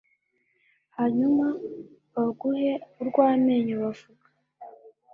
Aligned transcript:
hanyuma 0.97 1.45
baguhe 2.13 2.71
urw'amenyo 3.01 3.75
bavug 3.81 4.21